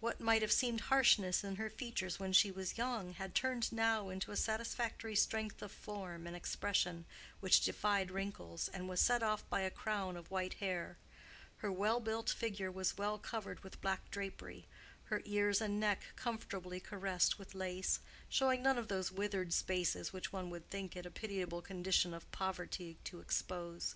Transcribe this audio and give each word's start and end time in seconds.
What 0.00 0.20
might 0.20 0.42
have 0.42 0.50
seemed 0.50 0.80
harshness 0.80 1.44
in 1.44 1.54
her 1.54 1.70
features 1.70 2.18
when 2.18 2.32
she 2.32 2.50
was 2.50 2.76
young, 2.76 3.12
had 3.12 3.36
turned 3.36 3.70
now 3.70 4.08
into 4.08 4.32
a 4.32 4.36
satisfactory 4.36 5.14
strength 5.14 5.62
of 5.62 5.70
form 5.70 6.26
and 6.26 6.34
expression 6.34 7.04
which 7.38 7.60
defied 7.60 8.10
wrinkles, 8.10 8.66
and 8.68 8.88
was 8.88 9.00
set 9.00 9.22
off 9.22 9.48
by 9.48 9.60
a 9.60 9.70
crown 9.70 10.16
of 10.16 10.28
white 10.28 10.54
hair; 10.54 10.98
her 11.58 11.70
well 11.70 12.00
built 12.00 12.30
figure 12.30 12.72
was 12.72 12.98
well 12.98 13.16
covered 13.16 13.62
with 13.62 13.80
black 13.80 14.10
drapery, 14.10 14.66
her 15.04 15.22
ears 15.24 15.60
and 15.60 15.78
neck 15.78 16.02
comfortably 16.16 16.80
caressed 16.80 17.38
with 17.38 17.54
lace, 17.54 18.00
showing 18.28 18.64
none 18.64 18.76
of 18.76 18.88
those 18.88 19.12
withered 19.12 19.52
spaces 19.52 20.12
which 20.12 20.32
one 20.32 20.50
would 20.50 20.68
think 20.68 20.96
it 20.96 21.06
a 21.06 21.12
pitiable 21.12 21.62
condition 21.62 22.12
of 22.12 22.28
poverty 22.32 22.98
to 23.04 23.20
expose. 23.20 23.94